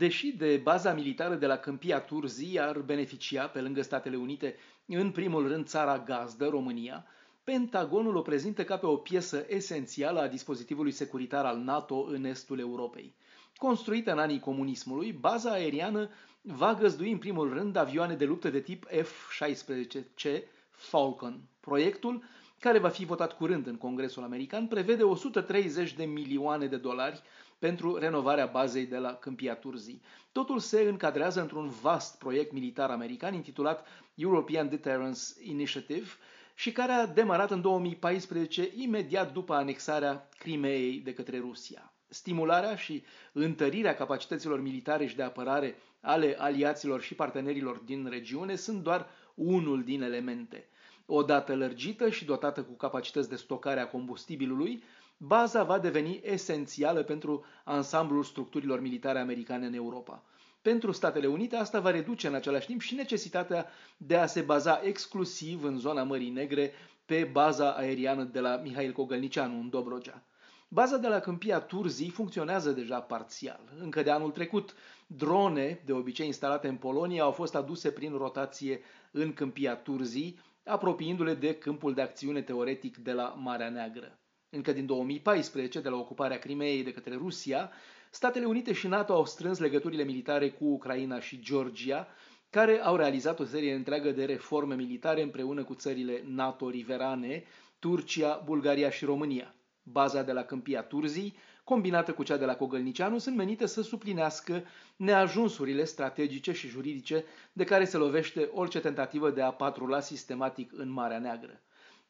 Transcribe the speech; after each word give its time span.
Deși 0.00 0.32
de 0.36 0.60
baza 0.62 0.92
militară 0.92 1.34
de 1.34 1.46
la 1.46 1.56
Câmpia 1.56 2.00
Turzii 2.00 2.60
ar 2.60 2.78
beneficia, 2.78 3.46
pe 3.46 3.60
lângă 3.60 3.82
Statele 3.82 4.16
Unite, 4.16 4.54
în 4.86 5.10
primul 5.10 5.48
rând 5.48 5.66
țara 5.66 5.98
gazdă, 5.98 6.48
România, 6.48 7.06
Pentagonul 7.44 8.16
o 8.16 8.20
prezintă 8.22 8.64
ca 8.64 8.76
pe 8.76 8.86
o 8.86 8.96
piesă 8.96 9.44
esențială 9.48 10.20
a 10.20 10.28
dispozitivului 10.28 10.90
securitar 10.92 11.44
al 11.44 11.58
NATO 11.58 12.06
în 12.08 12.24
estul 12.24 12.58
Europei. 12.58 13.14
Construită 13.56 14.12
în 14.12 14.18
anii 14.18 14.40
comunismului, 14.40 15.12
baza 15.12 15.50
aeriană 15.50 16.10
va 16.40 16.74
găzdui 16.74 17.10
în 17.12 17.18
primul 17.18 17.52
rând 17.52 17.76
avioane 17.76 18.14
de 18.14 18.24
luptă 18.24 18.50
de 18.50 18.60
tip 18.60 18.86
F-16C 18.90 20.42
Falcon. 20.70 21.40
Proiectul, 21.60 22.22
care 22.60 22.78
va 22.78 22.88
fi 22.88 23.04
votat 23.04 23.36
curând 23.36 23.66
în 23.66 23.76
Congresul 23.76 24.22
American, 24.22 24.66
prevede 24.66 25.02
130 25.02 25.92
de 25.94 26.04
milioane 26.04 26.66
de 26.66 26.76
dolari 26.76 27.20
pentru 27.58 27.96
renovarea 27.96 28.46
bazei 28.46 28.86
de 28.86 28.96
la 28.96 29.14
Câmpia 29.14 29.54
Turzii. 29.54 30.02
Totul 30.32 30.58
se 30.58 30.80
încadrează 30.80 31.40
într-un 31.40 31.68
vast 31.68 32.18
proiect 32.18 32.52
militar 32.52 32.90
american 32.90 33.34
intitulat 33.34 33.86
European 34.14 34.68
Deterrence 34.68 35.20
Initiative 35.42 36.06
și 36.54 36.72
care 36.72 36.92
a 36.92 37.06
demarat 37.06 37.50
în 37.50 37.60
2014, 37.60 38.70
imediat 38.76 39.32
după 39.32 39.54
anexarea 39.54 40.28
Crimeei 40.38 41.00
de 41.04 41.12
către 41.14 41.38
Rusia. 41.38 41.92
Stimularea 42.08 42.76
și 42.76 43.02
întărirea 43.32 43.94
capacităților 43.94 44.60
militare 44.60 45.06
și 45.06 45.16
de 45.16 45.22
apărare 45.22 45.76
ale 46.00 46.36
aliaților 46.38 47.00
și 47.02 47.14
partenerilor 47.14 47.76
din 47.76 48.08
regiune 48.08 48.54
sunt 48.56 48.82
doar 48.82 49.06
unul 49.34 49.82
din 49.84 50.02
elemente. 50.02 50.68
Odată 51.12 51.54
lărgită 51.54 52.10
și 52.10 52.24
dotată 52.24 52.62
cu 52.62 52.72
capacități 52.72 53.28
de 53.28 53.36
stocare 53.36 53.80
a 53.80 53.88
combustibilului, 53.88 54.82
baza 55.16 55.62
va 55.62 55.78
deveni 55.78 56.20
esențială 56.24 57.02
pentru 57.02 57.44
ansamblul 57.64 58.22
structurilor 58.22 58.80
militare 58.80 59.18
americane 59.18 59.66
în 59.66 59.74
Europa. 59.74 60.22
Pentru 60.62 60.92
Statele 60.92 61.26
Unite, 61.26 61.56
asta 61.56 61.80
va 61.80 61.90
reduce 61.90 62.26
în 62.26 62.34
același 62.34 62.66
timp 62.66 62.80
și 62.80 62.94
necesitatea 62.94 63.66
de 63.96 64.16
a 64.16 64.26
se 64.26 64.40
baza 64.40 64.80
exclusiv 64.82 65.64
în 65.64 65.78
zona 65.78 66.02
Mării 66.02 66.30
Negre 66.30 66.72
pe 67.04 67.28
baza 67.32 67.70
aeriană 67.70 68.22
de 68.22 68.40
la 68.40 68.56
Mihail 68.56 68.92
Cogălnicianu 68.92 69.58
în 69.58 69.68
Dobrogea. 69.68 70.22
Baza 70.68 70.96
de 70.96 71.08
la 71.08 71.20
Câmpia 71.20 71.60
Turzii 71.60 72.10
funcționează 72.10 72.70
deja 72.70 73.00
parțial. 73.00 73.60
Încă 73.80 74.02
de 74.02 74.10
anul 74.10 74.30
trecut, 74.30 74.74
drone, 75.06 75.82
de 75.84 75.92
obicei 75.92 76.26
instalate 76.26 76.68
în 76.68 76.76
Polonia, 76.76 77.22
au 77.22 77.30
fost 77.30 77.54
aduse 77.54 77.90
prin 77.90 78.16
rotație 78.16 78.80
în 79.10 79.32
Câmpia 79.32 79.76
Turzii, 79.76 80.38
apropiindu-le 80.64 81.34
de 81.34 81.54
câmpul 81.54 81.94
de 81.94 82.02
acțiune 82.02 82.42
teoretic 82.42 82.96
de 82.96 83.12
la 83.12 83.28
Marea 83.38 83.68
Neagră. 83.68 84.18
Încă 84.50 84.72
din 84.72 84.86
2014, 84.86 85.80
de 85.80 85.88
la 85.88 85.96
ocuparea 85.96 86.38
Crimeei 86.38 86.82
de 86.82 86.92
către 86.92 87.14
Rusia, 87.14 87.70
Statele 88.10 88.44
Unite 88.44 88.72
și 88.72 88.86
NATO 88.86 89.12
au 89.12 89.24
strâns 89.24 89.58
legăturile 89.58 90.02
militare 90.04 90.50
cu 90.50 90.64
Ucraina 90.64 91.20
și 91.20 91.40
Georgia, 91.40 92.08
care 92.50 92.80
au 92.80 92.96
realizat 92.96 93.40
o 93.40 93.44
serie 93.44 93.74
întreagă 93.74 94.10
de 94.10 94.24
reforme 94.24 94.74
militare 94.74 95.22
împreună 95.22 95.64
cu 95.64 95.74
țările 95.74 96.22
NATO 96.26 96.70
riverane, 96.70 97.44
Turcia, 97.78 98.42
Bulgaria 98.44 98.90
și 98.90 99.04
România. 99.04 99.54
Baza 99.82 100.22
de 100.22 100.32
la 100.32 100.42
Câmpia 100.42 100.82
Turzii, 100.82 101.36
combinată 101.70 102.12
cu 102.12 102.22
cea 102.22 102.36
de 102.36 102.44
la 102.44 102.56
Cogălnicianu, 102.56 103.18
sunt 103.18 103.36
menite 103.36 103.66
să 103.66 103.82
suplinească 103.82 104.62
neajunsurile 104.96 105.84
strategice 105.84 106.52
și 106.52 106.68
juridice 106.68 107.24
de 107.52 107.64
care 107.64 107.84
se 107.84 107.96
lovește 107.96 108.50
orice 108.54 108.80
tentativă 108.80 109.30
de 109.30 109.42
a 109.42 109.50
patrula 109.50 110.00
sistematic 110.00 110.70
în 110.74 110.90
Marea 110.90 111.18
Neagră. 111.18 111.60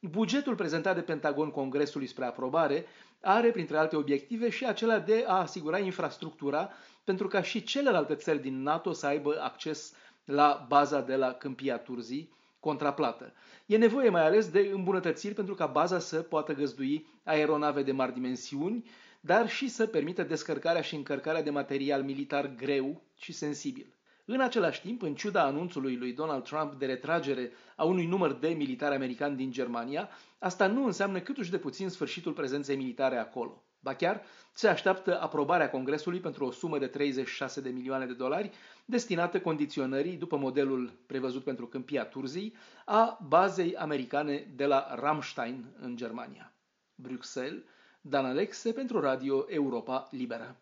Bugetul 0.01 0.55
prezentat 0.55 0.95
de 0.95 1.01
Pentagon 1.01 1.51
Congresului 1.51 2.07
spre 2.07 2.25
aprobare 2.25 2.85
are, 3.21 3.51
printre 3.51 3.77
alte 3.77 3.97
obiective, 3.97 4.51
și 4.51 4.67
acela 4.67 4.99
de 4.99 5.25
a 5.27 5.35
asigura 5.41 5.79
infrastructura 5.79 6.71
pentru 7.05 7.29
ca 7.29 7.43
și 7.43 7.63
celelalte 7.63 8.15
țări 8.15 8.41
din 8.41 8.63
NATO 8.63 8.93
să 8.93 9.07
aibă 9.07 9.41
acces 9.43 9.95
la 10.25 10.65
baza 10.69 11.01
de 11.01 11.17
la 11.17 11.33
Câmpia 11.33 11.79
Turzii, 11.79 12.33
contraplată. 12.61 13.33
E 13.67 13.77
nevoie 13.77 14.09
mai 14.09 14.27
ales 14.27 14.49
de 14.51 14.71
îmbunătățiri 14.75 15.35
pentru 15.35 15.55
ca 15.55 15.67
baza 15.67 15.99
să 15.99 16.17
poată 16.23 16.53
găzdui 16.53 17.07
aeronave 17.25 17.83
de 17.83 17.93
mari 17.93 18.13
dimensiuni, 18.13 18.85
dar 19.21 19.49
și 19.49 19.69
să 19.69 19.87
permită 19.87 20.23
descărcarea 20.23 20.81
și 20.81 20.95
încărcarea 20.95 21.43
de 21.43 21.51
material 21.51 22.03
militar 22.03 22.55
greu 22.55 23.03
și 23.17 23.33
sensibil. 23.33 23.95
În 24.25 24.41
același 24.41 24.81
timp, 24.81 25.03
în 25.03 25.15
ciuda 25.15 25.43
anunțului 25.43 25.97
lui 25.97 26.13
Donald 26.13 26.45
Trump 26.45 26.75
de 26.75 26.87
retragere 26.87 27.53
a 27.77 27.85
unui 27.85 28.07
număr 28.07 28.33
de 28.33 28.49
militari 28.49 28.95
americani 28.95 29.37
din 29.37 29.51
Germania, 29.51 30.09
asta 30.39 30.67
nu 30.67 30.85
înseamnă 30.85 31.21
câtuși 31.21 31.51
de 31.51 31.59
puțin 31.59 31.89
sfârșitul 31.89 32.33
prezenței 32.33 32.77
militare 32.77 33.17
acolo. 33.17 33.65
Ba 33.81 33.95
chiar 33.95 34.23
se 34.53 34.69
așteaptă 34.69 35.21
aprobarea 35.21 35.71
Congresului 35.71 36.21
pentru 36.21 36.45
o 36.45 36.51
sumă 36.51 36.79
de 36.79 36.87
36 36.87 37.61
de 37.61 37.69
milioane 37.69 38.07
de 38.07 38.13
dolari 38.13 38.51
destinată 38.85 39.41
condiționării, 39.41 40.17
după 40.17 40.37
modelul 40.37 40.93
prevăzut 41.07 41.45
pentru 41.45 41.67
câmpia 41.67 42.05
Turzii, 42.05 42.55
a 42.85 43.19
bazei 43.29 43.77
americane 43.77 44.53
de 44.57 44.67
la 44.67 44.95
Ramstein 44.95 45.65
în 45.81 45.97
Germania. 45.97 46.53
Bruxelles, 46.95 47.63
Dan 48.03 48.25
Alexe 48.25 48.73
pentru 48.73 49.01
Radio 49.01 49.45
Europa 49.49 50.09
Liberă. 50.11 50.57